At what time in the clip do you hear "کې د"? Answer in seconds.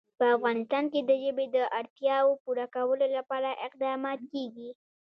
0.93-1.11